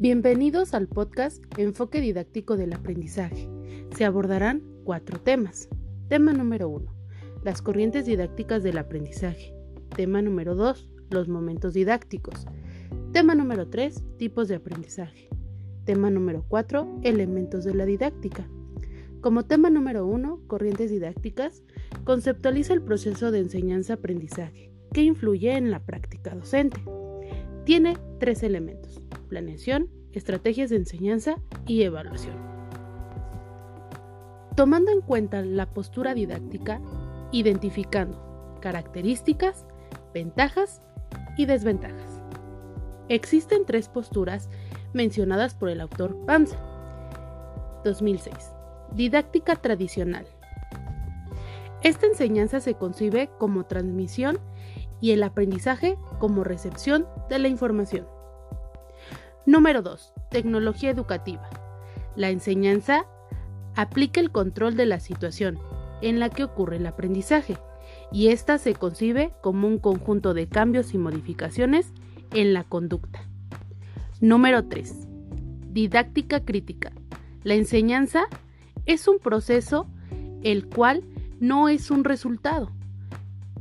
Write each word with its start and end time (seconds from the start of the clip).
Bienvenidos 0.00 0.74
al 0.74 0.86
podcast 0.86 1.42
Enfoque 1.58 2.00
Didáctico 2.00 2.56
del 2.56 2.72
Aprendizaje. 2.72 3.48
Se 3.96 4.04
abordarán 4.04 4.62
cuatro 4.84 5.18
temas. 5.18 5.68
Tema 6.06 6.32
número 6.32 6.68
uno, 6.68 6.94
las 7.42 7.62
corrientes 7.62 8.06
didácticas 8.06 8.62
del 8.62 8.78
aprendizaje. 8.78 9.52
Tema 9.96 10.22
número 10.22 10.54
dos, 10.54 10.88
los 11.10 11.26
momentos 11.26 11.74
didácticos. 11.74 12.46
Tema 13.12 13.34
número 13.34 13.66
tres, 13.70 14.04
tipos 14.18 14.46
de 14.46 14.54
aprendizaje. 14.54 15.28
Tema 15.84 16.10
número 16.10 16.44
cuatro, 16.46 17.00
elementos 17.02 17.64
de 17.64 17.74
la 17.74 17.84
didáctica. 17.84 18.48
Como 19.20 19.46
tema 19.46 19.68
número 19.68 20.06
uno, 20.06 20.40
corrientes 20.46 20.92
didácticas, 20.92 21.64
conceptualiza 22.04 22.72
el 22.72 22.82
proceso 22.82 23.32
de 23.32 23.40
enseñanza-aprendizaje 23.40 24.70
que 24.92 25.02
influye 25.02 25.56
en 25.56 25.72
la 25.72 25.84
práctica 25.84 26.36
docente. 26.36 26.80
Tiene 27.64 27.98
tres 28.18 28.42
elementos, 28.42 29.02
planeación, 29.28 29.90
estrategias 30.18 30.70
de 30.70 30.76
enseñanza 30.76 31.36
y 31.66 31.82
evaluación. 31.82 32.36
Tomando 34.54 34.90
en 34.90 35.00
cuenta 35.00 35.40
la 35.42 35.66
postura 35.66 36.14
didáctica, 36.14 36.80
identificando 37.32 38.58
características, 38.60 39.64
ventajas 40.12 40.82
y 41.36 41.46
desventajas. 41.46 42.20
Existen 43.08 43.64
tres 43.64 43.88
posturas 43.88 44.50
mencionadas 44.92 45.54
por 45.54 45.70
el 45.70 45.80
autor 45.80 46.16
Panza. 46.26 46.58
2006. 47.84 48.34
Didáctica 48.92 49.56
tradicional. 49.56 50.26
Esta 51.82 52.06
enseñanza 52.06 52.60
se 52.60 52.74
concibe 52.74 53.30
como 53.38 53.64
transmisión 53.64 54.38
y 55.00 55.12
el 55.12 55.22
aprendizaje 55.22 55.96
como 56.18 56.42
recepción 56.42 57.06
de 57.28 57.38
la 57.38 57.48
información. 57.48 58.06
Número 59.48 59.80
2. 59.80 60.12
Tecnología 60.30 60.90
educativa. 60.90 61.48
La 62.16 62.28
enseñanza 62.28 63.06
aplica 63.76 64.20
el 64.20 64.30
control 64.30 64.76
de 64.76 64.84
la 64.84 65.00
situación 65.00 65.58
en 66.02 66.20
la 66.20 66.28
que 66.28 66.44
ocurre 66.44 66.76
el 66.76 66.86
aprendizaje 66.86 67.56
y 68.12 68.28
ésta 68.28 68.58
se 68.58 68.74
concibe 68.74 69.32
como 69.40 69.66
un 69.66 69.78
conjunto 69.78 70.34
de 70.34 70.48
cambios 70.48 70.92
y 70.92 70.98
modificaciones 70.98 71.94
en 72.34 72.52
la 72.52 72.62
conducta. 72.64 73.26
Número 74.20 74.66
3. 74.66 75.08
Didáctica 75.70 76.44
crítica. 76.44 76.92
La 77.42 77.54
enseñanza 77.54 78.24
es 78.84 79.08
un 79.08 79.18
proceso 79.18 79.88
el 80.42 80.66
cual 80.66 81.04
no 81.40 81.70
es 81.70 81.90
un 81.90 82.04
resultado, 82.04 82.70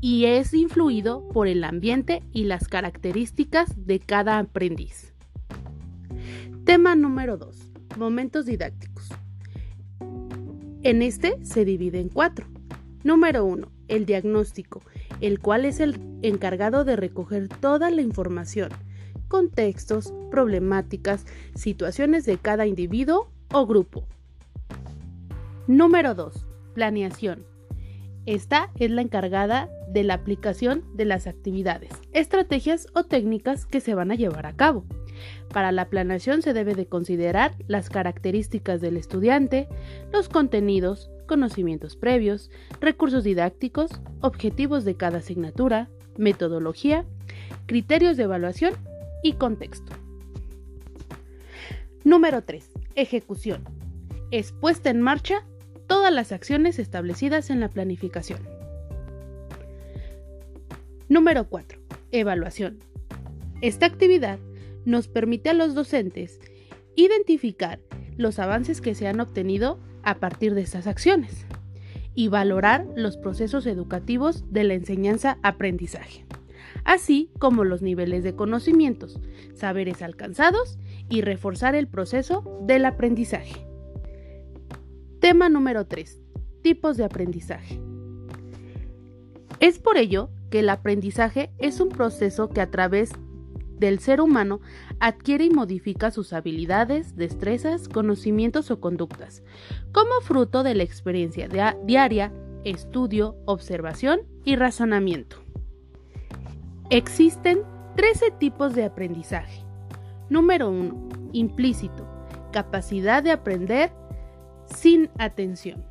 y 0.01 0.25
es 0.25 0.53
influido 0.53 1.29
por 1.29 1.47
el 1.47 1.63
ambiente 1.63 2.23
y 2.33 2.44
las 2.44 2.67
características 2.67 3.88
de 3.88 4.01
cada 4.01 4.38
aprendiz. 4.38 5.13
Tema 6.67 6.97
número 6.97 7.37
2. 7.37 7.71
Momentos 7.95 8.45
didácticos. 8.45 9.07
En 10.83 11.01
este 11.01 11.41
se 11.41 11.63
divide 11.63 12.01
en 12.01 12.09
cuatro. 12.09 12.45
Número 13.05 13.45
1. 13.45 13.71
El 13.87 14.05
diagnóstico, 14.05 14.81
el 15.21 15.39
cual 15.39 15.63
es 15.63 15.79
el 15.79 15.97
encargado 16.23 16.83
de 16.83 16.97
recoger 16.97 17.47
toda 17.47 17.89
la 17.89 18.01
información, 18.01 18.71
contextos, 19.29 20.13
problemáticas, 20.29 21.25
situaciones 21.55 22.25
de 22.25 22.38
cada 22.38 22.67
individuo 22.67 23.31
o 23.53 23.65
grupo. 23.65 24.05
Número 25.67 26.15
2. 26.15 26.45
Planeación 26.73 27.45
esta 28.27 28.71
es 28.77 28.91
la 28.91 29.01
encargada 29.01 29.69
de 29.88 30.03
la 30.03 30.15
aplicación 30.15 30.83
de 30.93 31.05
las 31.05 31.27
actividades, 31.27 31.91
estrategias 32.11 32.88
o 32.93 33.05
técnicas 33.05 33.65
que 33.65 33.79
se 33.79 33.95
van 33.95 34.11
a 34.11 34.15
llevar 34.15 34.45
a 34.45 34.53
cabo. 34.53 34.83
Para 35.50 35.72
la 35.72 35.86
planeación 35.90 36.42
se 36.42 36.53
debe 36.53 36.76
de 36.76 36.86
considerar 36.86 37.56
las 37.67 37.90
características 37.90 38.81
del 38.81 38.97
estudiante, 38.97 39.68
los 40.12 40.30
contenidos, 40.30 41.09
conocimientos 41.25 41.96
previos, 41.96 42.52
recursos 42.81 43.24
didácticos, 43.24 43.91
objetivos 44.22 44.86
de 44.86 44.96
cada 44.96 45.19
asignatura, 45.19 45.90
metodología, 46.18 47.06
criterios 47.66 48.18
de 48.18 48.24
evaluación 48.24 48.74
y 49.24 49.34
contexto. 49.34 49.94
Número 52.03 52.41
3. 52.44 52.69
Ejecución. 52.96 53.63
Es 54.31 54.52
puesta 54.52 54.90
en 54.90 55.02
marcha 55.02 55.46
todas 55.88 56.13
las 56.13 56.31
acciones 56.31 56.80
establecidas 56.80 57.50
en 57.50 57.59
la 57.59 57.69
planificación. 57.69 58.40
Número 61.09 61.47
4. 61.47 61.80
Evaluación. 62.12 62.80
Esta 63.62 63.86
actividad 63.86 64.40
nos 64.88 65.09
permite 65.09 65.50
a 65.50 65.53
los 65.53 65.75
docentes 65.75 66.40
identificar 66.96 67.81
los 68.16 68.40
avances 68.40 68.80
que 68.80 68.96
se 68.96 69.06
han 69.06 69.20
obtenido 69.20 69.80
a 70.02 70.16
partir 70.16 70.56
de 70.56 70.62
estas 70.62 70.88
acciones 70.88 71.46
y 72.16 72.30
valorar 72.30 72.88
los 72.96 73.18
procesos 73.18 73.68
educativos 73.68 74.46
de 74.50 74.64
la 74.64 74.75
enseñanza-aprendizaje, 74.75 76.25
así 76.86 77.30
como 77.38 77.66
los 77.66 77.81
niveles 77.81 78.24
de 78.24 78.36
conocimientos, 78.36 79.20
saberes 79.53 80.02
alcanzados 80.02 80.80
y 81.09 81.19
reforzar 81.22 81.75
el 81.75 81.90
proceso 81.90 82.62
del 82.66 82.86
aprendizaje. 82.86 83.68
Tema 85.19 85.50
número 85.50 85.86
3. 85.86 86.22
Tipos 86.62 86.96
de 86.96 87.04
aprendizaje. 87.04 87.78
Es 89.59 89.80
por 89.80 89.98
ello 89.98 90.30
que 90.50 90.59
el 90.59 90.69
aprendizaje 90.69 91.52
es 91.58 91.81
un 91.81 91.90
proceso 91.90 92.48
que 92.50 92.62
a 92.62 92.72
través 92.72 93.12
del 93.79 93.99
ser 93.99 94.21
humano 94.21 94.59
adquiere 94.99 95.45
y 95.45 95.49
modifica 95.49 96.11
sus 96.11 96.33
habilidades, 96.33 97.15
destrezas, 97.15 97.88
conocimientos 97.88 98.71
o 98.71 98.79
conductas, 98.79 99.43
como 99.91 100.21
fruto 100.21 100.63
de 100.63 100.75
la 100.75 100.83
experiencia 100.83 101.47
diaria, 101.85 102.31
estudio, 102.63 103.35
observación 103.45 104.21
y 104.43 104.55
razonamiento. 104.55 105.38
Existen 106.89 107.63
13 107.95 108.31
tipos 108.31 108.73
de 108.75 108.85
aprendizaje. 108.85 109.63
Número 110.29 110.69
1. 110.69 111.09
Implícito. 111.33 112.07
Capacidad 112.51 113.23
de 113.23 113.31
aprender 113.31 113.91
sin 114.65 115.09
atención. 115.17 115.83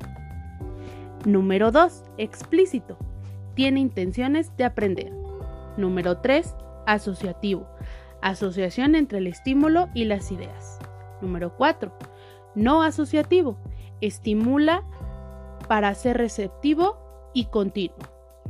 Número 1.25 1.71
2. 1.71 2.03
Explícito. 2.17 2.97
Tiene 3.55 3.79
intenciones 3.79 4.55
de 4.57 4.63
aprender. 4.63 5.11
Número 5.77 6.17
3. 6.17 6.55
Asociativo. 6.85 7.67
Asociación 8.27 8.95
entre 8.95 9.19
el 9.19 9.27
estímulo 9.27 9.87
y 9.93 10.03
las 10.03 10.33
ideas. 10.33 10.79
Número 11.21 11.55
4. 11.55 11.93
No 12.55 12.83
asociativo. 12.83 13.57
Estimula 14.01 14.83
para 15.69 15.95
ser 15.95 16.17
receptivo 16.17 16.97
y 17.33 17.45
continuo. 17.45 17.95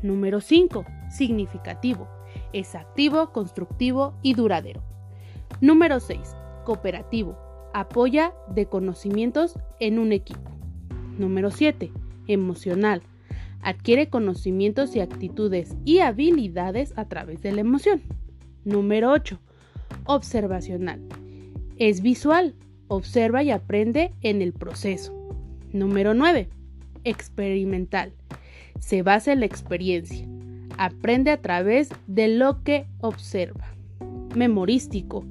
Número 0.02 0.42
5. 0.42 0.84
Significativo. 1.12 2.08
Es 2.54 2.74
activo, 2.74 3.32
constructivo 3.32 4.16
y 4.24 4.34
duradero. 4.34 4.82
Número 5.62 6.00
6. 6.00 6.36
Cooperativo 6.66 7.38
apoya 7.72 8.34
de 8.50 8.66
conocimientos 8.66 9.60
en 9.80 10.00
un 10.00 10.12
equipo. 10.12 10.50
Número 11.20 11.52
7. 11.52 11.92
Emocional. 12.26 13.04
Adquiere 13.62 14.10
conocimientos 14.10 14.96
y 14.96 15.02
actitudes 15.02 15.78
y 15.86 16.00
habilidades 16.00 16.98
a 16.98 17.08
través 17.08 17.44
de 17.44 17.52
la 17.52 17.62
emoción. 17.62 18.02
Número 18.66 19.12
8. 19.12 19.40
Observacional. 20.06 21.02
Es 21.78 22.02
visual. 22.02 22.56
Observa 22.88 23.44
y 23.44 23.52
aprende 23.52 24.14
en 24.22 24.42
el 24.42 24.54
proceso. 24.54 25.14
Número 25.74 26.14
9. 26.14 26.48
Experimental. 27.04 28.14
Se 28.80 29.02
basa 29.02 29.34
en 29.34 29.42
la 29.42 29.46
experiencia. 29.46 30.26
Aprende 30.78 31.32
a 31.32 31.42
través 31.42 31.90
de 32.08 32.28
lo 32.28 32.64
que 32.64 32.86
observa. 33.02 33.74
Memorístico. 34.36 35.26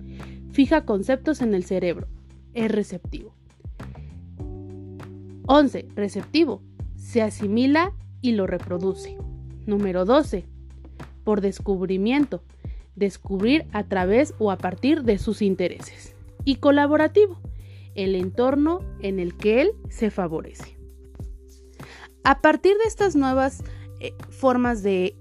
Fija 0.53 0.85
conceptos 0.85 1.41
en 1.41 1.55
el 1.55 1.65
cerebro 1.65 2.09
es 2.57 2.73
receptivo. 2.73 3.33
11. 5.47 5.87
Receptivo. 5.95 6.63
Se 6.97 7.23
asimila 7.23 7.93
y 8.23 8.33
lo 8.33 8.47
reproduce. 8.47 9.17
Número 9.67 10.05
12. 10.07 10.45
Por 11.23 11.43
descubrimiento. 11.43 12.43
Descubrir 12.97 13.67
a 13.73 13.85
través 13.85 14.35
o 14.39 14.51
a 14.51 14.59
partir 14.59 15.05
de 15.05 15.19
sus 15.19 15.43
intereses. 15.43 16.15
Y 16.45 16.57
colaborativo. 16.57 17.39
El 17.95 18.15
entorno 18.15 18.81
en 19.01 19.21
el 19.21 19.37
que 19.37 19.63
él 19.63 19.71
se 19.89 20.11
favorece. 20.11 20.77
A 22.25 22.41
partir 22.41 22.77
de 22.77 22.85
estas 22.85 23.15
nuevas 23.15 23.63
eh, 24.01 24.13
formas 24.31 24.83
de 24.83 25.15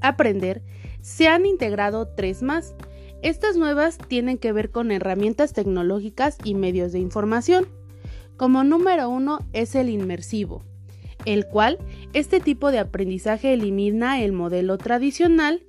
aprender, 0.00 0.62
se 1.00 1.28
han 1.28 1.44
integrado 1.44 2.08
tres 2.14 2.42
más 2.42 2.76
estas 3.22 3.56
nuevas 3.56 3.98
tienen 3.98 4.38
que 4.38 4.52
ver 4.52 4.70
con 4.70 4.92
herramientas 4.92 5.52
tecnológicas 5.52 6.38
y 6.44 6.54
medios 6.54 6.92
de 6.92 7.00
información. 7.00 7.66
Como 8.36 8.62
número 8.62 9.08
uno 9.08 9.40
es 9.52 9.74
el 9.74 9.88
inmersivo, 9.88 10.62
el 11.24 11.46
cual 11.46 11.78
este 12.12 12.40
tipo 12.40 12.70
de 12.70 12.78
aprendizaje 12.78 13.54
elimina 13.54 14.22
el 14.22 14.32
modelo 14.32 14.76
tradicional 14.76 15.62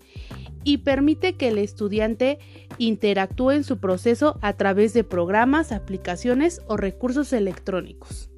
y 0.67 0.79
permite 0.79 1.37
que 1.37 1.47
el 1.47 1.59
estudiante 1.59 2.39
interactúe 2.77 3.51
en 3.51 3.63
su 3.63 3.77
proceso 3.77 4.37
a 4.41 4.51
través 4.51 4.93
de 4.93 5.05
programas, 5.05 5.71
aplicaciones 5.71 6.61
o 6.67 6.75
recursos 6.75 7.31
electrónicos. 7.31 8.29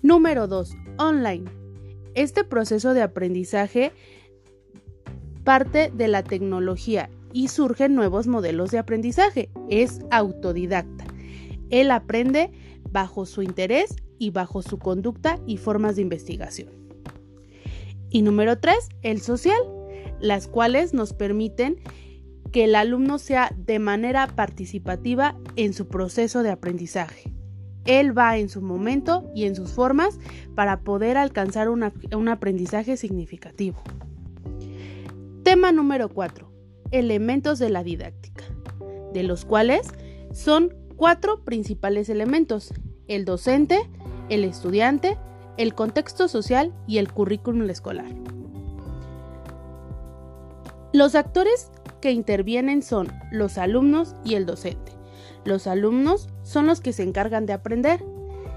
Número 0.00 0.46
2. 0.46 0.76
Online. 0.98 1.50
Este 2.14 2.44
proceso 2.44 2.94
de 2.94 3.02
aprendizaje 3.02 3.90
parte 5.42 5.90
de 5.92 6.06
la 6.06 6.22
tecnología 6.22 7.10
y 7.32 7.48
surgen 7.48 7.96
nuevos 7.96 8.28
modelos 8.28 8.70
de 8.70 8.78
aprendizaje. 8.78 9.50
Es 9.68 10.02
autodidacta. 10.12 11.04
Él 11.70 11.90
aprende 11.90 12.52
bajo 12.92 13.26
su 13.26 13.42
interés 13.42 13.96
y 14.20 14.30
bajo 14.30 14.62
su 14.62 14.78
conducta 14.78 15.40
y 15.48 15.56
formas 15.56 15.96
de 15.96 16.02
investigación. 16.02 16.70
Y 18.08 18.22
número 18.22 18.60
3, 18.60 18.76
el 19.02 19.20
social, 19.20 19.58
las 20.22 20.48
cuales 20.48 20.94
nos 20.94 21.12
permiten 21.12 21.76
que 22.52 22.64
el 22.64 22.74
alumno 22.74 23.18
sea 23.18 23.52
de 23.56 23.78
manera 23.78 24.26
participativa 24.26 25.36
en 25.56 25.74
su 25.74 25.88
proceso 25.88 26.42
de 26.42 26.50
aprendizaje. 26.50 27.32
Él 27.84 28.16
va 28.16 28.38
en 28.38 28.48
su 28.48 28.62
momento 28.62 29.30
y 29.34 29.44
en 29.44 29.56
sus 29.56 29.72
formas 29.72 30.18
para 30.54 30.80
poder 30.80 31.16
alcanzar 31.16 31.68
un 31.68 32.28
aprendizaje 32.28 32.96
significativo. 32.96 33.82
Tema 35.42 35.72
número 35.72 36.08
4. 36.08 36.50
Elementos 36.92 37.58
de 37.58 37.70
la 37.70 37.82
didáctica, 37.82 38.44
de 39.12 39.24
los 39.24 39.44
cuales 39.44 39.88
son 40.32 40.72
cuatro 40.94 41.42
principales 41.42 42.08
elementos, 42.08 42.72
el 43.08 43.24
docente, 43.24 43.90
el 44.28 44.44
estudiante, 44.44 45.18
el 45.56 45.74
contexto 45.74 46.28
social 46.28 46.72
y 46.86 46.98
el 46.98 47.12
currículum 47.12 47.68
escolar. 47.68 48.14
Los 50.92 51.14
actores 51.14 51.70
que 52.00 52.12
intervienen 52.12 52.82
son 52.82 53.12
los 53.30 53.56
alumnos 53.56 54.14
y 54.24 54.34
el 54.34 54.44
docente. 54.44 54.92
Los 55.44 55.66
alumnos 55.66 56.28
son 56.42 56.66
los 56.66 56.80
que 56.80 56.92
se 56.92 57.02
encargan 57.02 57.46
de 57.46 57.54
aprender 57.54 58.04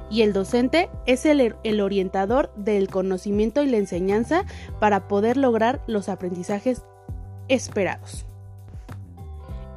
y 0.09 0.21
el 0.21 0.33
docente 0.33 0.89
es 1.05 1.25
el, 1.25 1.81
orientador 1.81 2.53
del 2.55 2.89
conocimiento 2.89 3.63
y 3.63 3.69
la 3.69 3.77
enseñanza 3.77 4.45
para 4.79 5.07
poder 5.07 5.37
lograr 5.37 5.81
los 5.87 6.09
aprendizajes 6.09 6.83
esperados. 7.47 8.25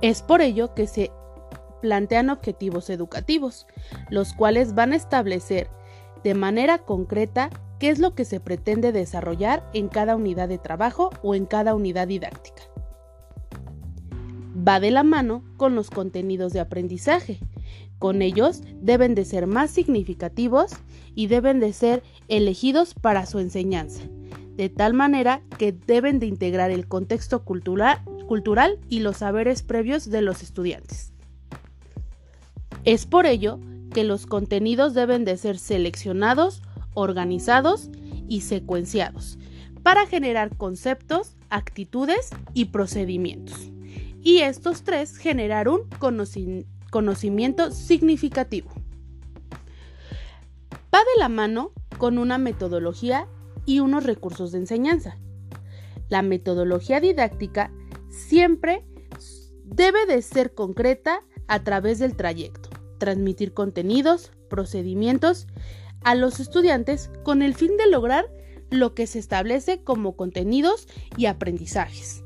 Es 0.02 0.22
por 0.22 0.42
ello 0.42 0.74
que 0.74 0.86
se 0.86 1.10
plantean 1.80 2.28
objetivos 2.28 2.90
educativos, 2.90 3.66
los 4.10 4.32
cuales 4.32 4.74
van 4.74 4.92
a 4.92 4.96
establecer 4.96 5.70
de 6.24 6.34
manera 6.34 6.78
concreta 6.78 7.50
qué 7.78 7.90
es 7.90 7.98
lo 7.98 8.14
que 8.14 8.24
se 8.24 8.40
pretende 8.40 8.92
desarrollar 8.92 9.68
en 9.72 9.88
cada 9.88 10.16
unidad 10.16 10.48
de 10.48 10.58
trabajo 10.58 11.10
o 11.22 11.34
en 11.34 11.46
cada 11.46 11.74
unidad 11.74 12.08
didáctica. 12.08 12.62
Va 14.56 14.80
de 14.80 14.90
la 14.90 15.04
mano 15.04 15.44
con 15.56 15.74
los 15.74 15.90
contenidos 15.90 16.52
de 16.52 16.60
aprendizaje. 16.60 17.38
Con 17.98 18.22
ellos 18.22 18.62
deben 18.80 19.14
de 19.14 19.24
ser 19.24 19.46
más 19.46 19.70
significativos 19.70 20.72
y 21.14 21.26
deben 21.26 21.60
de 21.60 21.72
ser 21.72 22.02
elegidos 22.28 22.94
para 22.94 23.26
su 23.26 23.38
enseñanza, 23.38 24.02
de 24.56 24.68
tal 24.68 24.94
manera 24.94 25.42
que 25.58 25.72
deben 25.72 26.18
de 26.18 26.26
integrar 26.26 26.70
el 26.70 26.86
contexto 26.88 27.44
cultural, 27.44 28.02
cultural 28.26 28.78
y 28.88 29.00
los 29.00 29.18
saberes 29.18 29.62
previos 29.62 30.10
de 30.10 30.22
los 30.22 30.42
estudiantes. 30.42 31.12
Es 32.84 33.06
por 33.06 33.26
ello 33.26 33.58
que 33.92 34.04
los 34.04 34.26
contenidos 34.26 34.94
deben 34.94 35.24
de 35.24 35.36
ser 35.36 35.58
seleccionados, 35.58 36.62
organizados 36.94 37.90
y 38.28 38.42
secuenciados 38.42 39.38
para 39.82 40.06
generar 40.06 40.56
conceptos, 40.56 41.34
actitudes 41.48 42.30
y 42.52 42.66
procedimientos. 42.66 43.70
Y 44.22 44.40
estos 44.40 44.82
tres 44.82 45.16
generar 45.16 45.68
un 45.68 45.88
conocimiento 46.90 47.70
significativo. 47.70 48.70
Va 50.94 50.98
de 50.98 51.18
la 51.18 51.28
mano 51.28 51.72
con 51.96 52.18
una 52.18 52.36
metodología 52.38 53.26
y 53.64 53.80
unos 53.80 54.04
recursos 54.04 54.52
de 54.52 54.58
enseñanza. 54.58 55.16
La 56.08 56.22
metodología 56.22 57.00
didáctica 57.00 57.70
siempre 58.10 58.84
debe 59.64 60.06
de 60.06 60.22
ser 60.22 60.54
concreta 60.54 61.22
a 61.46 61.64
través 61.64 61.98
del 61.98 62.16
trayecto, 62.16 62.67
transmitir 62.98 63.54
contenidos, 63.54 64.32
procedimientos 64.48 65.46
a 66.02 66.14
los 66.14 66.40
estudiantes 66.40 67.10
con 67.22 67.42
el 67.42 67.54
fin 67.54 67.76
de 67.76 67.90
lograr 67.90 68.26
lo 68.70 68.94
que 68.94 69.06
se 69.06 69.18
establece 69.18 69.82
como 69.82 70.16
contenidos 70.16 70.86
y 71.16 71.26
aprendizajes. 71.26 72.24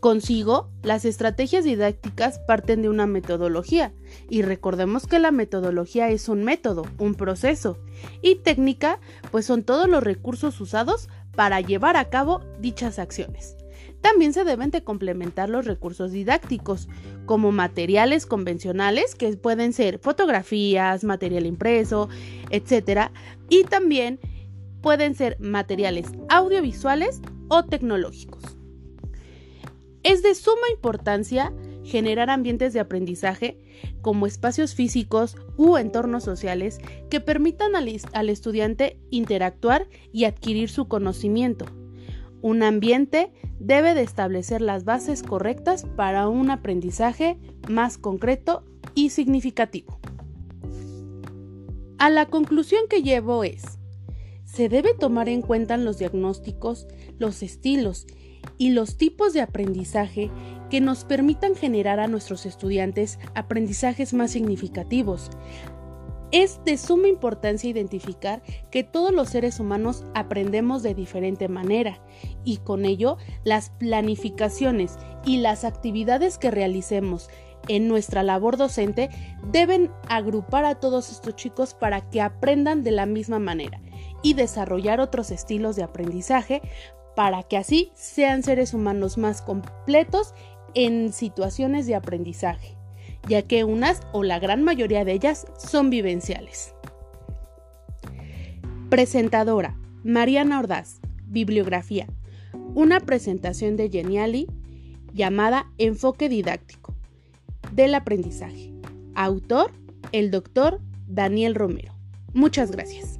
Consigo, 0.00 0.70
las 0.82 1.04
estrategias 1.04 1.64
didácticas 1.64 2.38
parten 2.38 2.80
de 2.80 2.88
una 2.88 3.06
metodología, 3.06 3.92
y 4.30 4.40
recordemos 4.40 5.06
que 5.06 5.18
la 5.18 5.30
metodología 5.30 6.08
es 6.08 6.30
un 6.30 6.42
método, 6.42 6.86
un 6.98 7.14
proceso, 7.14 7.76
y 8.22 8.36
técnica, 8.36 8.98
pues 9.30 9.44
son 9.44 9.62
todos 9.62 9.90
los 9.90 10.02
recursos 10.02 10.58
usados 10.62 11.10
para 11.36 11.60
llevar 11.60 11.98
a 11.98 12.08
cabo 12.08 12.40
dichas 12.60 12.98
acciones. 12.98 13.59
También 14.00 14.32
se 14.32 14.44
deben 14.44 14.70
de 14.70 14.82
complementar 14.82 15.50
los 15.50 15.66
recursos 15.66 16.12
didácticos, 16.12 16.88
como 17.26 17.52
materiales 17.52 18.26
convencionales, 18.26 19.14
que 19.14 19.36
pueden 19.36 19.72
ser 19.72 19.98
fotografías, 19.98 21.04
material 21.04 21.46
impreso, 21.46 22.08
etc. 22.50 23.10
Y 23.48 23.64
también 23.64 24.18
pueden 24.80 25.14
ser 25.14 25.38
materiales 25.38 26.06
audiovisuales 26.28 27.20
o 27.48 27.64
tecnológicos. 27.64 28.42
Es 30.02 30.22
de 30.22 30.34
suma 30.34 30.70
importancia 30.72 31.52
generar 31.84 32.30
ambientes 32.30 32.72
de 32.72 32.80
aprendizaje 32.80 33.58
como 34.00 34.26
espacios 34.26 34.74
físicos 34.74 35.36
u 35.56 35.76
entornos 35.76 36.24
sociales 36.24 36.78
que 37.10 37.20
permitan 37.20 37.76
al, 37.76 37.88
al 38.12 38.28
estudiante 38.30 38.98
interactuar 39.10 39.88
y 40.12 40.24
adquirir 40.24 40.70
su 40.70 40.88
conocimiento 40.88 41.66
un 42.42 42.62
ambiente 42.62 43.32
debe 43.58 43.94
de 43.94 44.02
establecer 44.02 44.60
las 44.60 44.84
bases 44.84 45.22
correctas 45.22 45.84
para 45.96 46.28
un 46.28 46.50
aprendizaje 46.50 47.38
más 47.68 47.98
concreto 47.98 48.64
y 48.94 49.10
significativo. 49.10 49.98
A 51.98 52.08
la 52.08 52.26
conclusión 52.26 52.82
que 52.88 53.02
llevo 53.02 53.44
es, 53.44 53.78
se 54.44 54.68
debe 54.68 54.94
tomar 54.94 55.28
en 55.28 55.42
cuenta 55.42 55.76
los 55.76 55.98
diagnósticos, 55.98 56.88
los 57.18 57.42
estilos 57.42 58.06
y 58.58 58.70
los 58.70 58.96
tipos 58.96 59.32
de 59.32 59.42
aprendizaje 59.42 60.30
que 60.70 60.80
nos 60.80 61.04
permitan 61.04 61.54
generar 61.54 62.00
a 62.00 62.08
nuestros 62.08 62.46
estudiantes 62.46 63.18
aprendizajes 63.34 64.14
más 64.14 64.30
significativos, 64.30 65.30
es 66.32 66.60
de 66.64 66.76
suma 66.76 67.08
importancia 67.08 67.70
identificar 67.70 68.42
que 68.70 68.84
todos 68.84 69.12
los 69.12 69.30
seres 69.30 69.58
humanos 69.60 70.04
aprendemos 70.14 70.82
de 70.82 70.94
diferente 70.94 71.48
manera 71.48 72.00
y 72.44 72.58
con 72.58 72.84
ello 72.84 73.16
las 73.44 73.70
planificaciones 73.70 74.96
y 75.24 75.38
las 75.38 75.64
actividades 75.64 76.38
que 76.38 76.50
realicemos 76.50 77.28
en 77.68 77.88
nuestra 77.88 78.22
labor 78.22 78.56
docente 78.56 79.10
deben 79.50 79.90
agrupar 80.08 80.64
a 80.64 80.76
todos 80.76 81.10
estos 81.10 81.36
chicos 81.36 81.74
para 81.74 82.08
que 82.08 82.20
aprendan 82.20 82.84
de 82.84 82.90
la 82.92 83.06
misma 83.06 83.38
manera 83.38 83.80
y 84.22 84.34
desarrollar 84.34 85.00
otros 85.00 85.30
estilos 85.30 85.76
de 85.76 85.82
aprendizaje 85.82 86.62
para 87.16 87.42
que 87.42 87.56
así 87.56 87.90
sean 87.94 88.42
seres 88.42 88.72
humanos 88.72 89.18
más 89.18 89.42
completos 89.42 90.34
en 90.74 91.12
situaciones 91.12 91.86
de 91.86 91.96
aprendizaje 91.96 92.79
ya 93.28 93.42
que 93.42 93.64
unas 93.64 94.00
o 94.12 94.22
la 94.22 94.38
gran 94.38 94.62
mayoría 94.62 95.04
de 95.04 95.12
ellas 95.12 95.46
son 95.58 95.90
vivenciales. 95.90 96.74
Presentadora, 98.88 99.76
Mariana 100.02 100.58
Ordaz, 100.58 101.00
Bibliografía. 101.26 102.06
Una 102.74 103.00
presentación 103.00 103.76
de 103.76 103.88
Geniali 103.88 104.48
llamada 105.12 105.66
Enfoque 105.78 106.28
Didáctico 106.28 106.94
del 107.72 107.94
Aprendizaje. 107.94 108.72
Autor, 109.14 109.72
el 110.12 110.30
doctor 110.30 110.80
Daniel 111.06 111.54
Romero. 111.54 111.94
Muchas 112.32 112.70
gracias. 112.70 113.19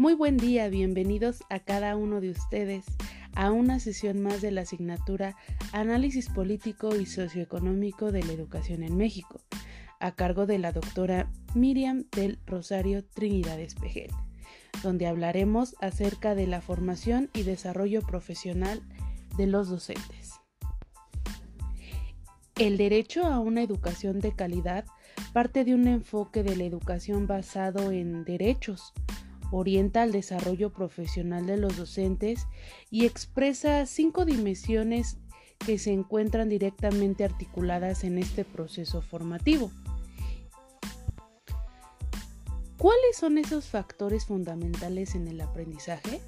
Muy 0.00 0.14
buen 0.14 0.38
día, 0.38 0.70
bienvenidos 0.70 1.44
a 1.50 1.58
cada 1.58 1.94
uno 1.94 2.22
de 2.22 2.30
ustedes 2.30 2.86
a 3.34 3.50
una 3.52 3.80
sesión 3.80 4.22
más 4.22 4.40
de 4.40 4.50
la 4.50 4.62
asignatura 4.62 5.36
Análisis 5.72 6.30
Político 6.30 6.96
y 6.96 7.04
Socioeconómico 7.04 8.10
de 8.10 8.22
la 8.22 8.32
Educación 8.32 8.82
en 8.82 8.96
México, 8.96 9.42
a 9.98 10.14
cargo 10.14 10.46
de 10.46 10.58
la 10.58 10.72
doctora 10.72 11.30
Miriam 11.54 12.06
del 12.12 12.38
Rosario 12.46 13.04
Trinidad 13.04 13.60
Espejel, 13.60 14.10
donde 14.82 15.06
hablaremos 15.06 15.76
acerca 15.82 16.34
de 16.34 16.46
la 16.46 16.62
formación 16.62 17.28
y 17.34 17.42
desarrollo 17.42 18.00
profesional 18.00 18.80
de 19.36 19.48
los 19.48 19.68
docentes. 19.68 20.40
El 22.56 22.78
derecho 22.78 23.26
a 23.26 23.38
una 23.38 23.62
educación 23.62 24.20
de 24.20 24.32
calidad 24.32 24.86
parte 25.34 25.62
de 25.62 25.74
un 25.74 25.86
enfoque 25.86 26.42
de 26.42 26.56
la 26.56 26.64
educación 26.64 27.26
basado 27.26 27.92
en 27.92 28.24
derechos, 28.24 28.94
orienta 29.50 30.02
al 30.02 30.12
desarrollo 30.12 30.72
profesional 30.72 31.46
de 31.46 31.56
los 31.56 31.76
docentes 31.76 32.46
y 32.90 33.06
expresa 33.06 33.86
cinco 33.86 34.24
dimensiones 34.24 35.18
que 35.58 35.78
se 35.78 35.92
encuentran 35.92 36.48
directamente 36.48 37.24
articuladas 37.24 38.04
en 38.04 38.18
este 38.18 38.44
proceso 38.44 39.02
formativo. 39.02 39.70
¿Cuáles 42.78 43.18
son 43.18 43.36
esos 43.36 43.66
factores 43.66 44.24
fundamentales 44.24 45.14
en 45.14 45.28
el 45.28 45.42
aprendizaje? 45.42 46.22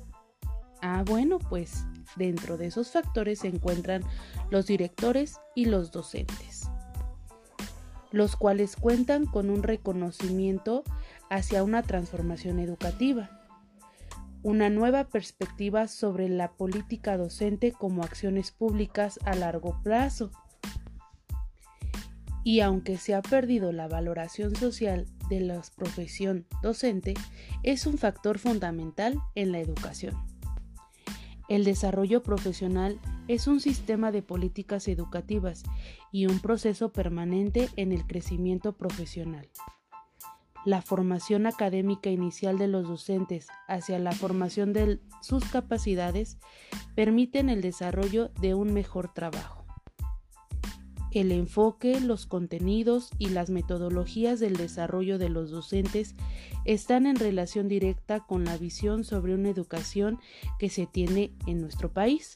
Ah, 0.83 1.02
bueno, 1.07 1.38
pues 1.38 1.85
dentro 2.17 2.59
de 2.59 2.67
esos 2.67 2.91
factores 2.91 3.38
se 3.38 3.49
encuentran 3.49 4.02
los 4.50 4.67
directores 4.67 5.41
y 5.55 5.64
los 5.64 5.93
docentes, 5.93 6.69
los 8.11 8.37
cuales 8.37 8.76
cuentan 8.76 9.25
con 9.25 9.49
un 9.49 9.62
reconocimiento 9.62 10.85
hacia 11.33 11.65
una 11.65 11.83
transformación 11.83 12.59
educativa, 12.59 13.31
una 14.43 14.69
nueva 14.69 15.09
perspectiva 15.09 15.89
sobre 15.89 16.29
la 16.29 16.53
política 16.53 17.17
docente 17.17 17.73
como 17.73 18.03
acciones 18.03 18.51
públicas 18.51 19.19
a 19.25 19.35
largo 19.35 19.81
plazo. 19.83 20.31
Y 22.45 22.61
aunque 22.61 22.99
se 22.99 23.15
ha 23.15 23.23
perdido 23.23 23.73
la 23.73 23.89
valoración 23.89 24.55
social 24.57 25.07
de 25.31 25.41
la 25.41 25.62
profesión 25.75 26.47
docente, 26.62 27.15
es 27.62 27.87
un 27.87 27.97
factor 27.97 28.39
fundamental 28.39 29.19
en 29.35 29.53
la 29.53 29.61
educación. 29.61 30.15
El 31.49 31.65
desarrollo 31.65 32.23
profesional 32.23 33.01
es 33.27 33.47
un 33.47 33.61
sistema 33.61 34.12
de 34.12 34.21
políticas 34.21 34.87
educativas 34.87 35.62
y 36.11 36.27
un 36.27 36.41
proceso 36.41 36.93
permanente 36.93 37.71
en 37.77 37.93
el 37.93 38.07
crecimiento 38.07 38.77
profesional 38.77 39.49
la 40.64 40.83
formación 40.83 41.47
académica 41.47 42.11
inicial 42.11 42.59
de 42.59 42.69
los 42.69 42.87
docentes 42.87 43.49
hacia 43.69 43.99
la 43.99 44.12
formación 44.12 44.73
de 44.73 45.00
sus 45.21 45.45
capacidades 45.45 46.38
permiten 46.95 47.49
el 47.49 47.62
desarrollo 47.62 48.31
de 48.40 48.54
un 48.54 48.73
mejor 48.73 49.12
trabajo. 49.12 49.62
El 51.11 51.31
enfoque, 51.31 52.00
los 52.00 52.25
contenidos 52.25 53.11
y 53.19 53.28
las 53.28 53.50
metodologías 53.50 54.40
del 54.40 54.57
desarrollo 54.57 55.19
de 55.19 55.28
los 55.28 55.50
docentes 55.50 56.14
están 56.64 57.07
en 57.07 57.16
relación 57.16 57.69
directa 57.69 58.21
con 58.21 58.47
la 58.47 58.57
visión 58.57 59.04
sobre 59.04 59.35
una 59.35 59.50
educación 59.50 60.21
que 60.59 60.71
se 60.71 60.87
tiene 60.87 61.35
en 61.47 61.61
nuestro 61.61 61.92
país. 61.92 62.35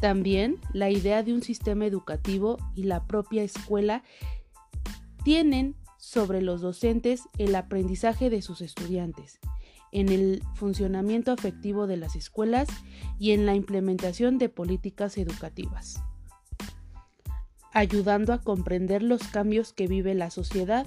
También 0.00 0.58
la 0.74 0.90
idea 0.90 1.22
de 1.22 1.32
un 1.32 1.42
sistema 1.42 1.86
educativo 1.86 2.58
y 2.74 2.82
la 2.82 3.06
propia 3.06 3.42
escuela 3.42 4.02
tienen 5.24 5.76
sobre 6.08 6.40
los 6.40 6.62
docentes 6.62 7.28
el 7.36 7.54
aprendizaje 7.54 8.30
de 8.30 8.40
sus 8.40 8.62
estudiantes, 8.62 9.40
en 9.92 10.08
el 10.08 10.42
funcionamiento 10.54 11.32
afectivo 11.32 11.86
de 11.86 11.98
las 11.98 12.16
escuelas 12.16 12.66
y 13.18 13.32
en 13.32 13.44
la 13.44 13.54
implementación 13.54 14.38
de 14.38 14.48
políticas 14.48 15.18
educativas, 15.18 16.02
ayudando 17.74 18.32
a 18.32 18.40
comprender 18.40 19.02
los 19.02 19.22
cambios 19.24 19.74
que 19.74 19.86
vive 19.86 20.14
la 20.14 20.30
sociedad, 20.30 20.86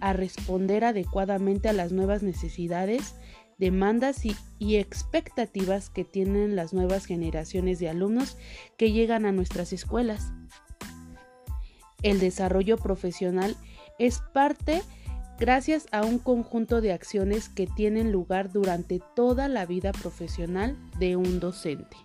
a 0.00 0.14
responder 0.14 0.84
adecuadamente 0.84 1.68
a 1.68 1.74
las 1.74 1.92
nuevas 1.92 2.22
necesidades, 2.22 3.16
demandas 3.58 4.24
y, 4.24 4.34
y, 4.58 4.76
expectativas 4.76 5.90
que 5.90 6.04
tienen 6.04 6.56
las 6.56 6.72
nuevas 6.72 7.04
generaciones 7.04 7.80
de 7.80 7.90
alumnos 7.90 8.38
que 8.78 8.92
llegan 8.92 9.26
a 9.26 9.32
nuestras 9.32 9.74
escuelas. 9.74 10.32
El 12.02 12.18
desarrollo 12.18 12.78
profesional 12.78 13.56
es 13.98 14.22
parte 14.32 14.82
gracias 15.38 15.86
a 15.92 16.02
un 16.02 16.18
conjunto 16.18 16.80
de 16.80 16.92
acciones 16.92 17.48
que 17.48 17.66
tienen 17.66 18.12
lugar 18.12 18.52
durante 18.52 19.00
toda 19.14 19.48
la 19.48 19.66
vida 19.66 19.92
profesional 19.92 20.76
de 20.98 21.16
un 21.16 21.40
docente. 21.40 21.96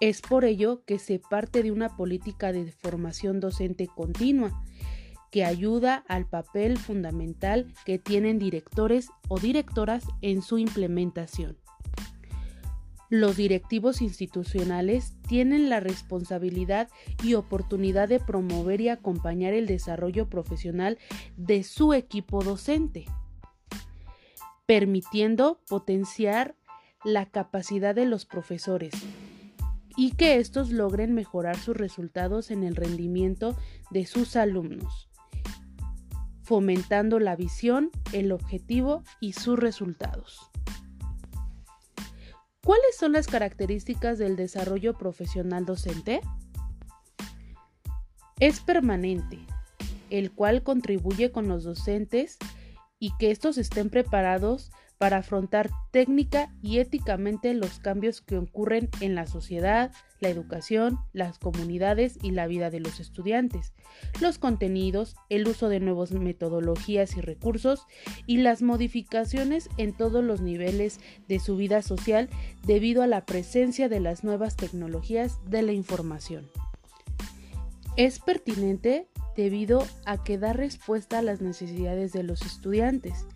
Es 0.00 0.20
por 0.20 0.44
ello 0.44 0.84
que 0.84 0.98
se 0.98 1.18
parte 1.18 1.62
de 1.62 1.70
una 1.70 1.96
política 1.96 2.52
de 2.52 2.72
formación 2.72 3.40
docente 3.40 3.86
continua 3.86 4.64
que 5.30 5.44
ayuda 5.44 6.04
al 6.08 6.26
papel 6.26 6.76
fundamental 6.76 7.72
que 7.86 7.98
tienen 7.98 8.38
directores 8.38 9.08
o 9.28 9.38
directoras 9.38 10.04
en 10.20 10.42
su 10.42 10.58
implementación. 10.58 11.56
Los 13.12 13.36
directivos 13.36 14.00
institucionales 14.00 15.12
tienen 15.28 15.68
la 15.68 15.80
responsabilidad 15.80 16.88
y 17.22 17.34
oportunidad 17.34 18.08
de 18.08 18.20
promover 18.20 18.80
y 18.80 18.88
acompañar 18.88 19.52
el 19.52 19.66
desarrollo 19.66 20.30
profesional 20.30 20.96
de 21.36 21.62
su 21.62 21.92
equipo 21.92 22.42
docente, 22.42 23.04
permitiendo 24.64 25.60
potenciar 25.68 26.56
la 27.04 27.26
capacidad 27.26 27.94
de 27.94 28.06
los 28.06 28.24
profesores 28.24 28.94
y 29.94 30.12
que 30.12 30.36
estos 30.36 30.70
logren 30.70 31.12
mejorar 31.12 31.58
sus 31.58 31.76
resultados 31.76 32.50
en 32.50 32.62
el 32.62 32.74
rendimiento 32.74 33.54
de 33.90 34.06
sus 34.06 34.36
alumnos, 34.36 35.10
fomentando 36.40 37.18
la 37.18 37.36
visión, 37.36 37.90
el 38.14 38.32
objetivo 38.32 39.02
y 39.20 39.34
sus 39.34 39.58
resultados. 39.58 40.51
¿Cuáles 42.64 42.96
son 42.96 43.10
las 43.10 43.26
características 43.26 44.18
del 44.18 44.36
desarrollo 44.36 44.96
profesional 44.96 45.64
docente? 45.64 46.20
Es 48.38 48.60
permanente, 48.60 49.40
el 50.10 50.30
cual 50.30 50.62
contribuye 50.62 51.32
con 51.32 51.48
los 51.48 51.64
docentes 51.64 52.38
y 53.00 53.10
que 53.18 53.32
estos 53.32 53.58
estén 53.58 53.90
preparados 53.90 54.70
para 55.02 55.16
afrontar 55.16 55.68
técnica 55.90 56.54
y 56.62 56.78
éticamente 56.78 57.54
los 57.54 57.80
cambios 57.80 58.20
que 58.20 58.38
ocurren 58.38 58.88
en 59.00 59.16
la 59.16 59.26
sociedad, 59.26 59.90
la 60.20 60.28
educación, 60.28 60.96
las 61.12 61.40
comunidades 61.40 62.20
y 62.22 62.30
la 62.30 62.46
vida 62.46 62.70
de 62.70 62.78
los 62.78 63.00
estudiantes, 63.00 63.72
los 64.20 64.38
contenidos, 64.38 65.16
el 65.28 65.48
uso 65.48 65.68
de 65.68 65.80
nuevas 65.80 66.12
metodologías 66.12 67.16
y 67.16 67.20
recursos 67.20 67.88
y 68.28 68.36
las 68.36 68.62
modificaciones 68.62 69.68
en 69.76 69.92
todos 69.92 70.22
los 70.22 70.40
niveles 70.40 71.00
de 71.26 71.40
su 71.40 71.56
vida 71.56 71.82
social 71.82 72.28
debido 72.64 73.02
a 73.02 73.08
la 73.08 73.26
presencia 73.26 73.88
de 73.88 73.98
las 73.98 74.22
nuevas 74.22 74.54
tecnologías 74.54 75.40
de 75.50 75.62
la 75.62 75.72
información. 75.72 76.48
Es 77.96 78.20
pertinente 78.20 79.08
debido 79.36 79.84
a 80.06 80.22
que 80.22 80.38
da 80.38 80.52
respuesta 80.52 81.18
a 81.18 81.22
las 81.22 81.40
necesidades 81.40 82.12
de 82.12 82.22
los 82.22 82.42
estudiantes, 82.42 83.26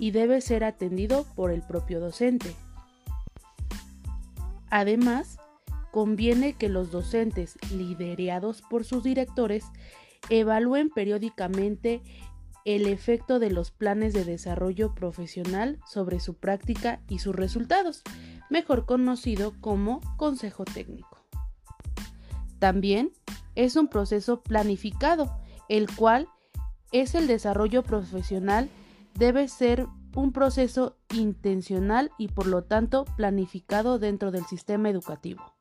y 0.00 0.10
debe 0.10 0.40
ser 0.40 0.64
atendido 0.64 1.24
por 1.36 1.52
el 1.52 1.62
propio 1.62 2.00
docente. 2.00 2.56
Además, 4.70 5.38
conviene 5.92 6.54
que 6.54 6.68
los 6.68 6.90
docentes, 6.90 7.58
liderados 7.70 8.62
por 8.62 8.84
sus 8.84 9.04
directores, 9.04 9.64
evalúen 10.30 10.88
periódicamente 10.90 12.02
el 12.64 12.86
efecto 12.86 13.38
de 13.38 13.50
los 13.50 13.70
planes 13.70 14.12
de 14.14 14.24
desarrollo 14.24 14.94
profesional 14.94 15.78
sobre 15.86 16.18
su 16.18 16.34
práctica 16.34 17.00
y 17.08 17.18
sus 17.18 17.36
resultados, 17.36 18.02
mejor 18.48 18.86
conocido 18.86 19.52
como 19.60 20.00
consejo 20.16 20.64
técnico. 20.64 21.18
También 22.58 23.12
es 23.54 23.76
un 23.76 23.88
proceso 23.88 24.42
planificado, 24.42 25.38
el 25.68 25.94
cual 25.94 26.28
es 26.92 27.14
el 27.14 27.26
desarrollo 27.26 27.82
profesional 27.82 28.68
debe 29.14 29.48
ser 29.48 29.86
un 30.14 30.32
proceso 30.32 30.96
intencional 31.14 32.10
y 32.18 32.28
por 32.28 32.46
lo 32.46 32.64
tanto 32.64 33.04
planificado 33.16 33.98
dentro 33.98 34.30
del 34.30 34.44
sistema 34.46 34.90
educativo. 34.90 35.54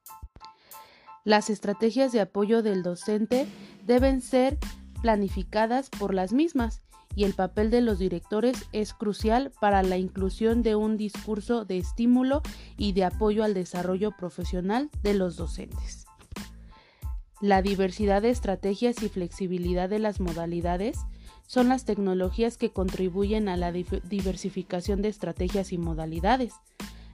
Las 1.24 1.50
estrategias 1.50 2.12
de 2.12 2.22
apoyo 2.22 2.64
del 2.64 2.82
docente 2.82 3.48
deben 3.86 4.22
ser 4.22 4.58
planificadas 5.02 5.90
por 5.90 6.14
las 6.14 6.34
mismas 6.34 6.82
y 7.16 7.24
el 7.24 7.34
papel 7.34 7.70
de 7.72 7.82
los 7.82 8.00
directores 8.00 8.66
es 8.72 8.94
crucial 8.94 9.52
para 9.60 9.84
la 9.84 9.98
inclusión 9.98 10.62
de 10.64 10.76
un 10.76 10.98
discurso 10.98 11.66
de 11.66 11.78
estímulo 11.78 12.42
y 12.78 12.94
de 12.94 13.04
apoyo 13.04 13.44
al 13.44 13.54
desarrollo 13.54 14.12
profesional 14.18 14.90
de 15.04 15.14
los 15.14 15.36
docentes. 15.36 16.06
La 17.42 17.62
diversidad 17.62 18.22
de 18.22 18.30
estrategias 18.30 19.02
y 19.02 19.10
flexibilidad 19.10 19.90
de 19.90 20.00
las 20.00 20.20
modalidades 20.20 20.98
son 21.50 21.68
las 21.68 21.84
tecnologías 21.84 22.58
que 22.58 22.70
contribuyen 22.70 23.50
a 23.50 23.58
la 23.58 23.72
diversificación 23.72 25.02
de 25.02 25.10
estrategias 25.10 25.74
y 25.74 25.80
modalidades, 25.80 26.54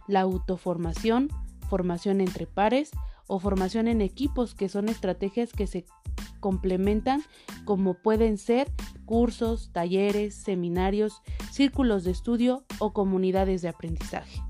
la 0.09 0.19
autoformación, 0.19 1.29
formación 1.69 2.19
entre 2.19 2.45
pares 2.45 2.91
o 3.27 3.39
formación 3.39 3.87
en 3.87 4.01
equipos, 4.01 4.53
que 4.53 4.67
son 4.67 4.89
estrategias 4.89 5.53
que 5.53 5.67
se 5.67 5.85
complementan 6.41 7.23
como 7.63 7.93
pueden 7.93 8.37
ser 8.37 8.69
cursos, 9.05 9.69
talleres, 9.71 10.35
seminarios, 10.35 11.21
círculos 11.49 12.03
de 12.03 12.11
estudio 12.11 12.65
o 12.79 12.91
comunidades 12.91 13.61
de 13.61 13.69
aprendizaje. 13.69 14.41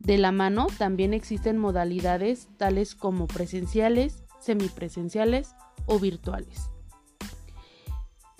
De 0.00 0.18
la 0.18 0.32
mano 0.32 0.66
también 0.78 1.14
existen 1.14 1.58
modalidades 1.58 2.48
tales 2.56 2.96
como 2.96 3.28
presenciales, 3.28 4.24
semipresenciales 4.40 5.54
o 5.86 6.00
virtuales. 6.00 6.72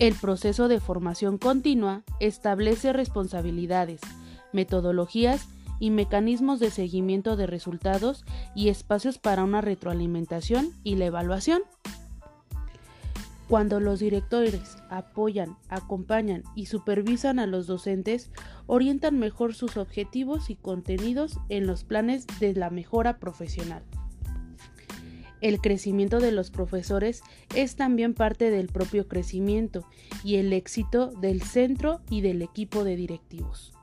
El 0.02 0.14
proceso 0.14 0.66
de 0.66 0.80
formación 0.80 1.38
continua 1.38 2.02
establece 2.18 2.92
responsabilidades, 2.92 4.00
metodologías 4.52 5.46
y 5.78 5.90
mecanismos 5.90 6.58
de 6.58 6.72
seguimiento 6.72 7.36
de 7.36 7.46
resultados 7.46 8.24
y 8.56 8.68
espacios 8.68 9.18
para 9.18 9.44
una 9.44 9.60
retroalimentación 9.60 10.72
y 10.82 10.96
la 10.96 11.04
evaluación. 11.04 11.62
Cuando 13.48 13.78
los 13.78 14.00
directores 14.00 14.76
apoyan, 14.90 15.56
acompañan 15.68 16.42
y 16.56 16.66
supervisan 16.66 17.38
a 17.38 17.46
los 17.46 17.68
docentes, 17.68 18.32
orientan 18.66 19.20
mejor 19.20 19.54
sus 19.54 19.76
objetivos 19.76 20.50
y 20.50 20.56
contenidos 20.56 21.38
en 21.48 21.68
los 21.68 21.84
planes 21.84 22.26
de 22.40 22.54
la 22.54 22.70
mejora 22.70 23.20
profesional. 23.20 23.84
El 25.42 25.60
crecimiento 25.60 26.20
de 26.20 26.30
los 26.30 26.52
profesores 26.52 27.22
es 27.54 27.74
también 27.74 28.14
parte 28.14 28.50
del 28.50 28.68
propio 28.68 29.08
crecimiento 29.08 29.84
y 30.22 30.36
el 30.36 30.52
éxito 30.52 31.08
del 31.08 31.42
centro 31.42 32.00
y 32.08 32.20
del 32.20 32.42
equipo 32.42 32.84
de 32.84 32.94
directivos. 32.94 33.74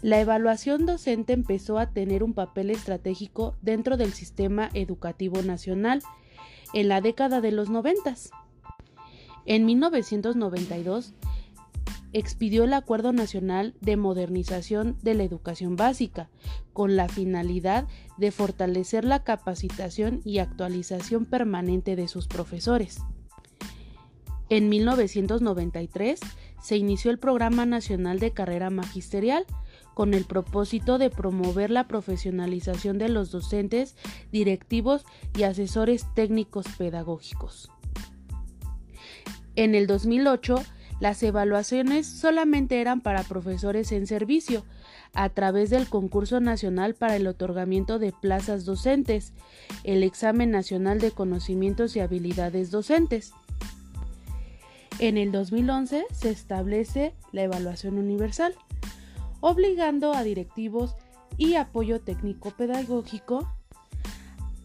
La 0.00 0.20
evaluación 0.20 0.86
docente 0.86 1.32
empezó 1.32 1.76
a 1.78 1.90
tener 1.90 2.22
un 2.22 2.34
papel 2.34 2.70
estratégico 2.70 3.56
dentro 3.62 3.96
del 3.96 4.12
sistema 4.12 4.70
educativo 4.74 5.42
nacional 5.42 6.02
en 6.72 6.88
la 6.88 7.00
década 7.00 7.40
de 7.40 7.50
los 7.50 7.68
noventas. 7.68 8.30
En 9.44 9.66
1992 9.66 11.14
expidió 12.12 12.64
el 12.64 12.74
Acuerdo 12.74 13.12
Nacional 13.12 13.74
de 13.80 13.96
Modernización 13.96 14.96
de 15.02 15.14
la 15.14 15.24
Educación 15.24 15.76
Básica, 15.76 16.28
con 16.72 16.96
la 16.96 17.08
finalidad 17.08 17.86
de 18.18 18.30
fortalecer 18.30 19.04
la 19.04 19.24
capacitación 19.24 20.20
y 20.24 20.38
actualización 20.38 21.24
permanente 21.24 21.96
de 21.96 22.08
sus 22.08 22.28
profesores. 22.28 22.98
En 24.48 24.68
1993 24.68 26.20
se 26.60 26.76
inició 26.76 27.10
el 27.10 27.18
Programa 27.18 27.64
Nacional 27.64 28.18
de 28.18 28.32
Carrera 28.32 28.70
Magisterial, 28.70 29.46
con 29.94 30.14
el 30.14 30.24
propósito 30.24 30.98
de 30.98 31.10
promover 31.10 31.70
la 31.70 31.86
profesionalización 31.86 32.98
de 32.98 33.08
los 33.08 33.30
docentes, 33.30 33.96
directivos 34.30 35.04
y 35.36 35.42
asesores 35.42 36.06
técnicos 36.14 36.66
pedagógicos. 36.78 37.70
En 39.54 39.74
el 39.74 39.86
2008, 39.86 40.62
las 41.02 41.20
evaluaciones 41.24 42.06
solamente 42.06 42.80
eran 42.80 43.00
para 43.00 43.24
profesores 43.24 43.90
en 43.90 44.06
servicio, 44.06 44.64
a 45.14 45.30
través 45.30 45.68
del 45.68 45.88
concurso 45.88 46.38
nacional 46.38 46.94
para 46.94 47.16
el 47.16 47.26
otorgamiento 47.26 47.98
de 47.98 48.12
plazas 48.12 48.64
docentes, 48.64 49.32
el 49.82 50.04
examen 50.04 50.52
nacional 50.52 51.00
de 51.00 51.10
conocimientos 51.10 51.96
y 51.96 52.00
habilidades 52.00 52.70
docentes. 52.70 53.32
En 55.00 55.18
el 55.18 55.32
2011 55.32 56.04
se 56.12 56.30
establece 56.30 57.14
la 57.32 57.42
evaluación 57.42 57.98
universal, 57.98 58.54
obligando 59.40 60.14
a 60.14 60.22
directivos 60.22 60.94
y 61.36 61.54
apoyo 61.54 62.00
técnico 62.00 62.52
pedagógico 62.52 63.52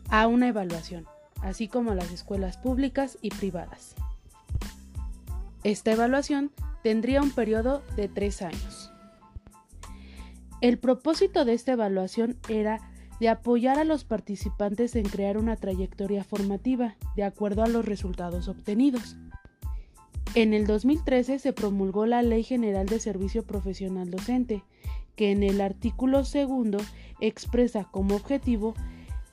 a 0.09 0.27
una 0.27 0.49
evaluación, 0.49 1.07
así 1.41 1.67
como 1.67 1.93
a 1.93 1.95
las 1.95 2.11
escuelas 2.11 2.57
públicas 2.57 3.17
y 3.23 3.31
privadas. 3.31 3.95
Esta 5.67 5.91
evaluación 5.91 6.53
tendría 6.81 7.21
un 7.21 7.31
periodo 7.31 7.83
de 7.97 8.07
tres 8.07 8.41
años. 8.41 8.89
El 10.61 10.79
propósito 10.79 11.43
de 11.43 11.55
esta 11.55 11.73
evaluación 11.73 12.37
era 12.47 12.79
de 13.19 13.27
apoyar 13.27 13.77
a 13.77 13.83
los 13.83 14.05
participantes 14.05 14.95
en 14.95 15.03
crear 15.03 15.37
una 15.37 15.57
trayectoria 15.57 16.23
formativa 16.23 16.95
de 17.17 17.23
acuerdo 17.25 17.63
a 17.63 17.67
los 17.67 17.83
resultados 17.83 18.47
obtenidos. 18.47 19.17
En 20.35 20.53
el 20.53 20.67
2013 20.67 21.37
se 21.37 21.51
promulgó 21.51 22.05
la 22.05 22.21
Ley 22.21 22.43
General 22.43 22.85
de 22.85 23.01
Servicio 23.01 23.43
Profesional 23.43 24.09
Docente, 24.09 24.63
que 25.17 25.31
en 25.31 25.43
el 25.43 25.59
artículo 25.59 26.23
segundo 26.23 26.77
expresa 27.19 27.89
como 27.91 28.15
objetivo 28.15 28.73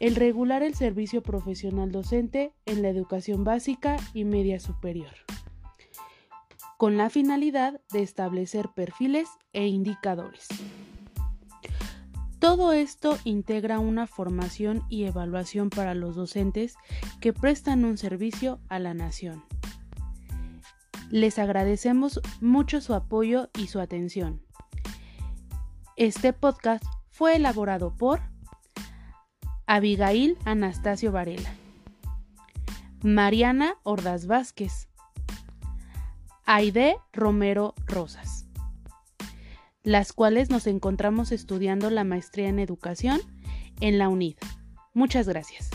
el 0.01 0.17
regular 0.17 0.65
el 0.65 0.75
servicio 0.75 1.23
profesional 1.23 1.93
docente 1.93 2.53
en 2.67 2.83
la 2.83 2.89
educación 2.89 3.45
básica 3.45 3.99
y 4.15 4.25
media 4.25 4.59
superior, 4.59 5.15
con 6.85 6.99
la 6.99 7.09
finalidad 7.09 7.81
de 7.93 8.03
establecer 8.03 8.69
perfiles 8.69 9.31
e 9.55 9.69
indicadores. 9.69 10.49
Todo 12.39 12.75
esto 12.75 13.17
integra 13.25 13.79
una 13.79 14.07
formación 14.07 14.83
y 14.91 15.05
evaluación 15.05 15.71
para 15.71 15.95
los 15.95 16.15
docentes 16.15 16.75
que 17.23 17.33
prestan 17.33 17.87
un 17.87 17.97
servicio 17.97 18.61
a 18.69 18.81
la 18.81 18.93
nación. 18.93 19.43
Les 21.11 21.39
agradecemos 21.39 22.21
mucho 22.43 22.83
su 22.83 22.93
apoyo 22.93 23.49
y 23.59 23.69
su 23.69 23.81
atención. 23.81 24.43
Este 25.97 26.35
podcast 26.35 26.85
fue 27.09 27.37
elaborado 27.37 27.97
por 27.97 28.21
Abigail 29.65 30.37
Anastasio 30.45 31.13
Varela, 31.13 31.55
Mariana 33.03 33.79
Ordaz 33.85 34.27
Vázquez, 34.27 34.91
Aide 36.47 36.97
Romero 37.13 37.75
Rosas, 37.87 38.47
las 39.83 40.13
cuales 40.13 40.51
nos 40.51 40.67
encontramos 40.67 41.33
estudiando 41.33 41.89
la 41.89 42.05
maestría 42.05 42.49
en 42.49 42.59
educación 42.59 43.21
en 43.81 43.99
la 43.99 44.09
UNID. 44.09 44.37
Muchas 44.93 45.27
gracias. 45.27 45.71